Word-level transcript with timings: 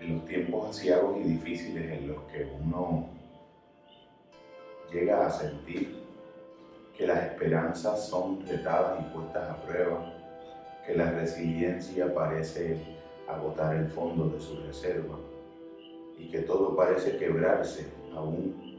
en 0.00 0.14
los 0.14 0.26
tiempos 0.26 0.70
asiagos 0.70 1.18
y 1.18 1.28
difíciles 1.28 1.98
en 1.98 2.08
los 2.08 2.22
que 2.24 2.50
uno 2.62 3.08
llega 4.92 5.26
a 5.26 5.30
sentir 5.30 6.00
que 6.96 7.06
las 7.06 7.24
esperanzas 7.24 8.08
son 8.08 8.46
retadas 8.46 9.00
y 9.00 9.14
puestas 9.14 9.50
a 9.50 9.62
prueba, 9.62 10.12
que 10.86 10.94
la 10.94 11.10
resiliencia 11.12 12.12
parece 12.12 12.76
agotar 13.28 13.76
el 13.76 13.88
fondo 13.88 14.28
de 14.28 14.40
su 14.40 14.56
reserva 14.62 15.16
y 16.18 16.30
que 16.30 16.40
todo 16.40 16.76
parece 16.76 17.16
quebrarse, 17.16 17.86
aún 18.14 18.70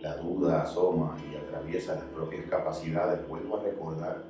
la 0.00 0.16
duda 0.16 0.62
asoma 0.62 1.16
y 1.30 1.36
atraviesa 1.36 1.96
las 1.96 2.04
propias 2.04 2.46
capacidades. 2.46 3.26
Vuelvo 3.28 3.58
a 3.58 3.62
recordar 3.64 4.22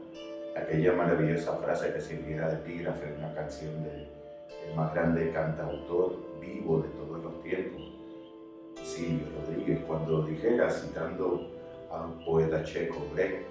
aquella 0.56 0.92
maravillosa 0.92 1.56
frase 1.58 1.92
que 1.92 2.00
sirviera 2.00 2.48
de 2.48 2.54
epígrafe 2.56 3.08
en 3.08 3.18
una 3.18 3.34
canción 3.34 3.84
del 4.64 4.76
más 4.76 4.94
grande 4.94 5.30
cantautor 5.32 6.16
vivo 6.40 6.82
de 6.82 6.88
todos 6.90 7.24
los 7.24 7.42
tiempos, 7.42 7.82
Silvio 8.82 9.26
Rodríguez, 9.36 9.80
cuando 9.86 10.22
dijera, 10.22 10.70
citando 10.70 11.50
a 11.90 12.06
un 12.06 12.24
poeta 12.24 12.62
checo, 12.64 13.06
Brecht, 13.12 13.46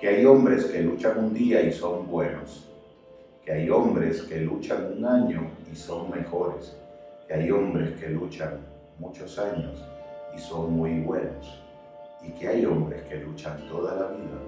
que 0.00 0.08
hay 0.08 0.24
hombres 0.26 0.66
que 0.66 0.82
luchan 0.82 1.18
un 1.18 1.34
día 1.34 1.62
y 1.62 1.72
son 1.72 2.08
buenos, 2.08 2.68
que 3.44 3.52
hay 3.52 3.70
hombres 3.70 4.22
que 4.22 4.40
luchan 4.40 4.94
un 4.98 5.04
año 5.04 5.50
y 5.70 5.74
son 5.74 6.10
mejores, 6.10 6.76
que 7.26 7.34
hay 7.34 7.50
hombres 7.50 7.98
que 7.98 8.10
luchan 8.10 8.58
muchos 8.98 9.38
años 9.38 9.82
y 10.34 10.38
son 10.38 10.72
muy 10.72 11.00
buenos, 11.00 11.62
y 12.22 12.30
que 12.32 12.48
hay 12.48 12.66
hombres 12.66 13.02
que 13.04 13.16
luchan 13.16 13.66
toda 13.68 13.94
la 13.94 14.08
vida 14.08 14.38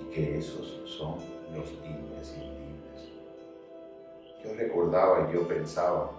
y 0.00 0.14
que 0.14 0.38
esos 0.38 0.82
son 0.84 1.16
los 1.54 1.70
imprescindibles. 1.84 2.55
Yo 4.44 4.54
recordaba 4.56 5.28
y 5.28 5.34
yo 5.34 5.46
pensaba 5.48 6.10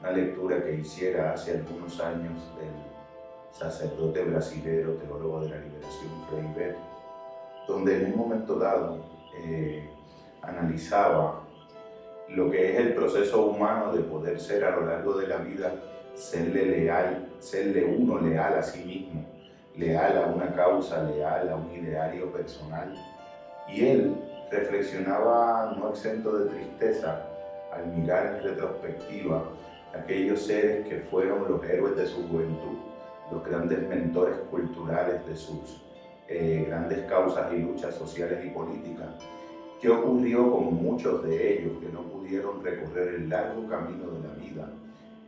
una 0.00 0.10
lectura 0.10 0.62
que 0.62 0.74
hiciera 0.74 1.32
hace 1.32 1.52
algunos 1.52 2.00
años 2.00 2.34
del 2.58 2.72
sacerdote 3.52 4.24
brasilero, 4.24 4.94
teólogo 4.94 5.42
de 5.42 5.50
la 5.50 5.56
liberación, 5.58 6.10
Frei 6.28 6.52
Beto, 6.56 6.80
donde 7.68 8.02
en 8.02 8.12
un 8.12 8.18
momento 8.18 8.58
dado 8.58 8.98
eh, 9.44 9.88
analizaba 10.42 11.42
lo 12.28 12.50
que 12.50 12.72
es 12.72 12.80
el 12.80 12.94
proceso 12.94 13.46
humano 13.46 13.92
de 13.92 14.00
poder 14.02 14.40
ser 14.40 14.64
a 14.64 14.70
lo 14.70 14.86
largo 14.86 15.14
de 15.14 15.28
la 15.28 15.36
vida, 15.36 15.72
serle 16.14 16.64
leal, 16.64 17.28
serle 17.38 17.84
uno 17.84 18.20
leal 18.20 18.58
a 18.58 18.62
sí 18.62 18.84
mismo, 18.84 19.24
leal 19.76 20.18
a 20.18 20.26
una 20.26 20.52
causa, 20.54 21.04
leal 21.04 21.48
a 21.48 21.56
un 21.56 21.70
ideario 21.72 22.32
personal. 22.32 22.94
Y 23.68 23.86
él 23.86 24.16
reflexionaba 24.50 25.74
no 25.78 25.90
exento 25.90 26.36
de 26.38 26.50
tristeza 26.50 27.31
al 27.72 27.86
mirar 27.88 28.36
en 28.36 28.42
retrospectiva 28.50 29.44
aquellos 29.94 30.42
seres 30.42 30.86
que 30.86 31.00
fueron 31.10 31.50
los 31.50 31.64
héroes 31.64 31.96
de 31.96 32.06
su 32.06 32.26
juventud, 32.28 32.78
los 33.30 33.44
grandes 33.44 33.88
mentores 33.88 34.36
culturales 34.50 35.26
de 35.26 35.36
sus 35.36 35.82
eh, 36.28 36.64
grandes 36.68 37.00
causas 37.06 37.52
y 37.52 37.58
luchas 37.58 37.94
sociales 37.94 38.44
y 38.44 38.50
políticas. 38.50 39.08
¿Qué 39.80 39.90
ocurrió 39.90 40.50
con 40.50 40.74
muchos 40.74 41.24
de 41.24 41.58
ellos 41.58 41.72
que 41.80 41.88
no 41.92 42.02
pudieron 42.02 42.62
recorrer 42.62 43.14
el 43.14 43.28
largo 43.28 43.66
camino 43.66 44.10
de 44.10 44.28
la 44.28 44.34
vida, 44.34 44.68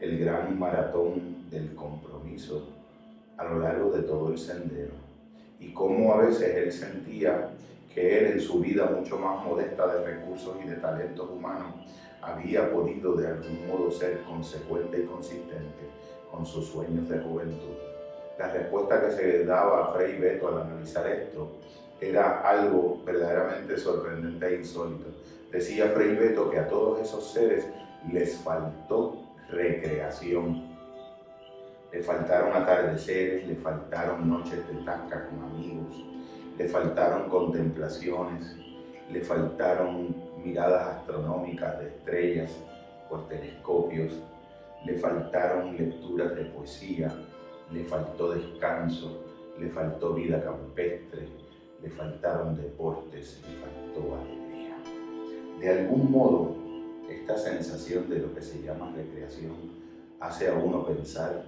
el 0.01 0.19
gran 0.19 0.59
maratón 0.59 1.51
del 1.51 1.75
compromiso 1.75 2.69
a 3.37 3.45
lo 3.45 3.59
largo 3.59 3.91
de 3.91 4.03
todo 4.03 4.31
el 4.31 4.39
sendero? 4.39 4.93
Y 5.59 5.73
cómo 5.73 6.15
a 6.15 6.19
veces 6.19 6.55
él 6.57 6.73
sentía 6.73 7.51
que 7.93 8.19
él 8.19 8.27
en 8.33 8.41
su 8.41 8.61
vida 8.61 8.91
mucho 8.97 9.19
más 9.19 9.45
modesta 9.45 9.87
de 9.87 10.05
recursos 10.05 10.57
y 10.65 10.69
de 10.69 10.77
talentos 10.77 11.29
humanos 11.31 11.75
había 12.27 12.71
podido 12.73 13.15
de 13.15 13.29
algún 13.29 13.67
modo 13.69 13.91
ser 13.91 14.23
consecuente 14.23 15.01
y 15.01 15.07
consistente 15.07 15.91
con 16.31 16.45
sus 16.45 16.67
sueños 16.67 17.09
de 17.09 17.21
juventud 17.21 17.75
la 18.39 18.49
respuesta 18.49 19.01
que 19.01 19.13
se 19.13 19.45
daba 19.45 19.85
a 19.85 19.93
Frei 19.93 20.19
Beto 20.19 20.49
al 20.49 20.63
analizar 20.63 21.07
esto 21.07 21.53
era 22.01 22.41
algo 22.41 23.01
verdaderamente 23.05 23.77
sorprendente 23.79 24.47
e 24.47 24.57
insólito. 24.57 25.07
Decía 25.53 25.89
Frei 25.91 26.17
Beto 26.17 26.51
que 26.51 26.59
a 26.59 26.69
todos 26.69 27.01
esos 27.01 27.33
seres 27.33 27.65
les 28.13 28.37
faltó 28.39 29.23
recreación. 29.49 30.75
Le 31.93 32.03
faltaron 32.03 32.53
atardeceres, 32.61 33.47
le 33.47 33.55
faltaron 33.55 34.29
noches 34.29 34.67
de 34.67 34.85
tasca 34.85 35.29
con 35.29 35.45
amigos, 35.45 36.05
le 36.59 36.69
faltaron 36.69 37.29
contemplaciones, 37.29 38.57
le 39.13 39.21
faltaron 39.21 40.17
miradas 40.45 40.99
astronómicas 40.99 41.79
de 41.81 41.89
estrellas 41.89 42.51
por 43.09 43.27
telescopios, 43.29 44.13
le 44.85 44.99
faltaron 44.99 45.77
lecturas 45.77 46.35
de 46.37 46.45
poesía, 46.45 47.13
le 47.73 47.85
faltó 47.85 48.33
descanso, 48.33 49.25
le 49.59 49.71
faltó 49.71 50.15
vida 50.15 50.43
campestre, 50.45 51.29
le 51.83 51.91
faltaron 51.91 52.57
deportes, 52.57 53.43
le 53.49 53.57
faltó 53.57 54.17
alegría. 54.17 54.77
De 55.61 55.71
algún 55.71 56.11
modo, 56.11 56.57
esta 57.09 57.37
sensación 57.39 58.09
de 58.11 58.19
lo 58.19 58.35
que 58.35 58.43
se 58.43 58.63
llama 58.63 58.93
recreación 58.95 59.53
hace 60.21 60.49
a 60.49 60.55
uno 60.55 60.85
pensar, 60.85 61.45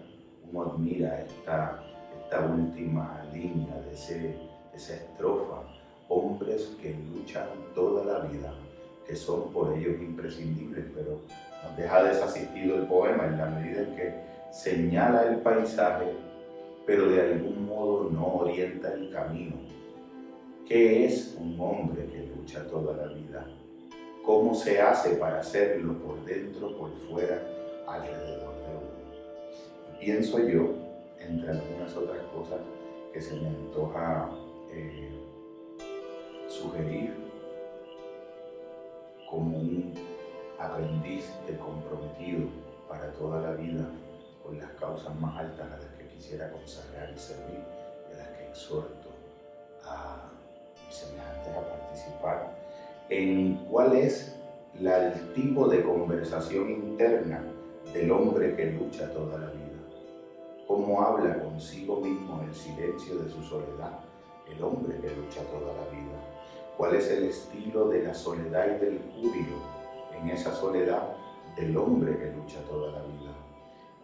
uno 0.51 0.63
admira 0.63 1.23
esta, 1.23 1.83
esta 2.23 2.47
última 2.47 3.23
línea 3.33 3.81
de, 3.81 3.93
ese, 3.93 4.37
esa 4.75 4.95
estrofa, 4.95 5.63
hombres 6.09 6.77
que 6.81 6.95
luchan 7.13 7.49
toda 7.75 8.05
la 8.05 8.27
vida, 8.29 8.55
que 9.07 9.15
son 9.15 9.53
por 9.53 9.77
ellos 9.77 10.01
imprescindibles, 10.01 10.85
pero 10.95 11.21
nos 11.63 11.77
deja 11.77 12.03
desasistido 12.03 12.77
el 12.77 12.87
poema 12.87 13.27
en 13.27 13.39
la 13.39 13.47
medida 13.47 13.83
en 13.83 13.97
que 13.97 14.15
señala 14.51 15.25
el 15.29 15.37
paisaje, 15.37 16.07
pero 16.85 17.09
de 17.09 17.21
algún 17.21 17.67
modo 17.67 18.11
no 18.11 18.27
orienta 18.39 18.93
el 18.93 19.11
camino. 19.11 19.57
¿Qué 20.67 21.05
es 21.05 21.37
un 21.41 21.57
hombre 21.61 22.07
que 22.07 22.27
lucha 22.37 22.67
toda 22.67 22.97
la 22.97 23.13
vida? 23.13 23.47
¿Cómo 24.25 24.55
se 24.55 24.81
hace 24.81 25.11
para 25.17 25.39
hacerlo 25.39 25.95
por 25.99 26.25
dentro, 26.25 26.77
por 26.77 26.91
fuera, 27.09 27.41
alrededor 27.87 28.55
de 28.55 28.77
uno? 28.77 30.01
pienso 30.01 30.39
yo, 30.41 30.75
entre 31.21 31.51
algunas 31.51 31.97
otras 31.97 32.23
cosas 32.35 32.59
que 33.13 33.21
se 33.21 33.35
me 33.37 33.49
antoja 33.49 34.31
eh, 34.73 35.11
sugerir 36.49 37.26
aprendiz 40.77 41.33
de 41.47 41.57
comprometido 41.57 42.49
para 42.87 43.11
toda 43.13 43.41
la 43.41 43.53
vida 43.53 43.89
con 44.45 44.59
las 44.59 44.71
causas 44.73 45.19
más 45.19 45.39
altas 45.39 45.67
a 45.73 45.79
las 45.79 45.91
que 45.97 46.07
quisiera 46.09 46.51
consagrar 46.51 47.11
y 47.15 47.19
servir 47.19 47.61
y 48.11 48.15
a 48.15 48.19
las 48.19 48.29
que 48.29 48.49
exhorto 48.49 49.09
a 49.85 50.31
mis 50.87 50.95
semejantes 50.95 51.57
a 51.57 51.69
participar, 51.69 52.57
en 53.09 53.57
cuál 53.71 53.97
es 53.97 54.37
la, 54.79 55.13
el 55.13 55.33
tipo 55.33 55.67
de 55.69 55.83
conversación 55.83 56.71
interna 56.71 57.43
del 57.95 58.11
hombre 58.11 58.55
que 58.55 58.73
lucha 58.73 59.11
toda 59.13 59.39
la 59.39 59.47
vida. 59.47 59.63
Cómo 60.67 61.03
habla 61.03 61.43
consigo 61.43 62.01
mismo 62.01 62.43
el 62.47 62.55
silencio 62.55 63.19
de 63.19 63.31
su 63.31 63.43
soledad 63.43 64.01
el 64.51 64.63
hombre 64.63 64.97
que 64.99 65.09
lucha 65.09 65.43
toda 65.51 65.73
la 65.73 65.91
vida. 65.91 66.17
Cuál 66.77 66.95
es 66.95 67.11
el 67.11 67.25
estilo 67.25 67.89
de 67.89 68.05
la 68.05 68.15
soledad 68.15 68.77
y 68.77 68.85
del 68.85 69.01
júbilo 69.13 69.76
en 70.21 70.31
esa 70.31 70.53
soledad 70.53 71.17
del 71.57 71.77
hombre 71.77 72.19
que 72.19 72.33
lucha 72.33 72.61
toda 72.69 72.93
la 72.93 73.03
vida 73.03 73.37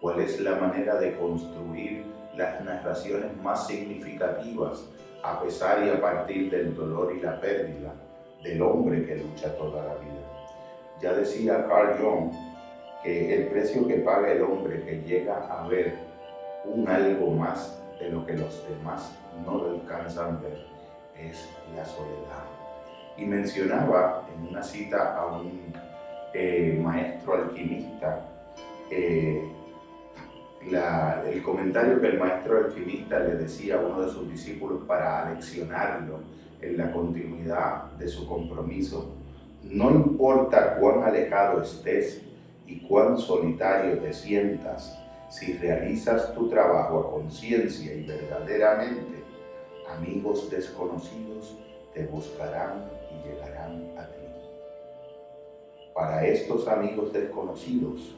cuál 0.03 0.19
es 0.19 0.41
la 0.41 0.57
manera 0.57 0.97
de 0.97 1.17
construir 1.17 2.05
las 2.37 2.63
narraciones 2.65 3.37
más 3.41 3.69
significativas 3.69 4.85
a 5.23 5.41
pesar 5.41 5.87
y 5.87 5.91
a 5.91 6.01
partir 6.01 6.51
del 6.51 6.75
dolor 6.75 7.15
y 7.17 7.21
la 7.21 7.41
pérdida 7.41 7.95
del 8.43 8.61
hombre 8.63 9.07
que 9.07 9.17
lucha 9.17 9.57
toda 9.57 9.85
la 9.85 9.95
vida. 9.95 10.21
Ya 11.01 11.13
decía 11.13 11.67
Carl 11.69 11.97
Jung 12.01 12.33
que 13.05 13.35
el 13.35 13.47
precio 13.49 13.87
que 13.87 13.99
paga 13.99 14.33
el 14.33 14.43
hombre 14.43 14.83
que 14.83 15.03
llega 15.03 15.47
a 15.47 15.69
ver 15.69 15.95
un 16.65 16.89
algo 16.89 17.31
más 17.31 17.81
de 18.01 18.11
lo 18.11 18.27
que 18.27 18.33
los 18.33 18.69
demás 18.69 19.17
no 19.47 19.59
lo 19.59 19.71
alcanzan 19.71 20.37
a 20.37 20.41
ver 20.41 20.67
es 21.17 21.49
la 21.77 21.85
soledad. 21.85 22.45
Y 23.17 23.25
mencionaba 23.25 24.27
en 24.35 24.49
una 24.49 24.65
cita 24.65 25.17
a 25.17 25.27
un 25.37 25.73
eh, 26.35 26.79
maestro 26.83 27.35
alquimista 27.35 28.29
eh, 28.91 29.43
el 30.71 31.43
comentario 31.43 32.01
que 32.01 32.09
el 32.09 32.19
maestro 32.19 32.59
alquimista 32.59 33.19
le 33.19 33.37
decía 33.37 33.77
a 33.77 33.81
uno 33.81 34.03
de 34.03 34.13
sus 34.13 34.31
discípulos 34.31 34.83
para 34.87 35.27
aleccionarlo 35.27 36.21
en 36.61 36.77
la 36.77 36.93
continuidad 36.93 37.91
de 37.93 38.09
su 38.09 38.27
compromiso, 38.29 39.15
no 39.65 39.91
importa 39.91 40.77
cuán 40.77 41.03
alejado 41.03 41.63
estés 41.63 42.23
y 42.67 42.81
cuán 42.87 43.19
solitario 43.19 43.99
te 43.99 44.13
sientas, 44.13 44.99
si 45.29 45.55
realizas 45.55 46.33
tu 46.35 46.49
trabajo 46.49 47.01
a 47.01 47.11
conciencia 47.11 47.95
y 47.95 48.05
verdaderamente, 48.05 49.25
amigos 49.97 50.51
desconocidos 50.51 51.59
te 51.93 52.07
buscarán 52.07 52.85
y 53.11 53.29
llegarán 53.29 53.99
a 53.99 54.07
ti. 54.07 54.22
Para 55.95 56.27
estos 56.27 56.67
amigos 56.69 57.13
desconocidos, 57.13 58.15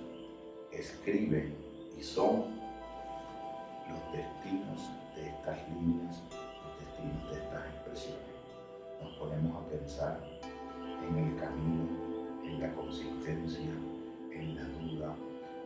escriben 0.70 1.56
y 1.98 2.02
son 2.04 2.44
los 3.90 4.12
destinos 4.12 4.90
de 5.16 5.26
estas 5.26 5.58
líneas, 5.70 6.22
los 6.62 6.78
destinos 6.78 7.30
de 7.30 7.42
estas 7.42 7.66
expresiones. 7.74 8.20
Nos 9.02 9.12
ponemos 9.14 9.56
a 9.60 9.68
pensar 9.68 10.20
en 11.08 11.16
el 11.16 11.40
camino, 11.40 11.88
en 12.44 12.60
la 12.60 12.72
consistencia, 12.74 13.72
en 14.32 14.54
la 14.54 14.64
duda, 14.78 15.16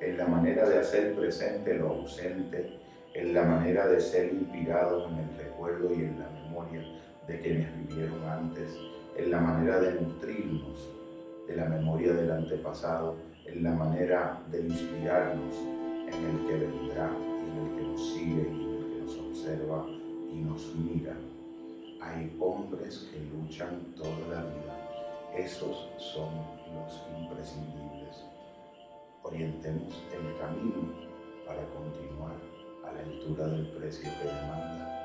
en 0.00 0.16
la 0.16 0.26
manera 0.26 0.66
de 0.66 0.78
hacer 0.78 1.14
presente 1.14 1.74
lo 1.74 1.88
ausente, 1.88 2.80
en 3.12 3.34
la 3.34 3.42
manera 3.42 3.86
de 3.86 4.00
ser 4.00 4.32
inspirados 4.32 5.12
en 5.12 5.18
el 5.18 5.36
recuerdo 5.36 5.92
y 5.92 6.04
en 6.04 6.18
la 6.18 6.30
memoria 6.30 6.82
de 7.26 7.38
quienes 7.38 7.86
vivieron 7.86 8.24
antes, 8.26 8.74
en 9.14 9.30
la 9.30 9.40
manera 9.40 9.78
de 9.78 10.00
nutrirnos 10.00 10.98
de 11.48 11.56
la 11.56 11.64
memoria 11.64 12.12
del 12.12 12.30
antepasado, 12.30 13.16
en 13.46 13.62
la 13.64 13.72
manera 13.72 14.38
de 14.50 14.60
inspirarnos 14.60 15.56
en 16.06 16.24
el 16.24 16.46
que 16.46 16.56
vendrá 16.66 17.10
en 17.10 17.56
el 17.56 17.76
que 17.76 17.88
nos 17.88 18.12
sigue 18.12 18.42
y 18.42 18.64
en 18.64 18.74
el 18.74 18.90
que 18.92 19.00
nos 19.00 19.18
observa 19.18 19.86
y 20.30 20.36
nos 20.40 20.74
mira. 20.76 21.16
Hay 22.02 22.36
hombres 22.38 23.08
que 23.10 23.18
luchan 23.18 23.94
toda 23.96 24.10
la 24.30 24.44
vida. 24.44 25.34
Esos 25.36 25.88
son 25.96 26.28
los 26.74 27.02
imprescindibles. 27.18 28.24
Orientemos 29.22 30.02
el 30.12 30.38
camino 30.38 30.92
para 31.46 31.64
continuar 31.70 32.36
a 32.86 32.92
la 32.92 33.00
altura 33.00 33.46
del 33.46 33.68
precio 33.68 34.10
que 34.20 34.28
demanda 34.28 34.98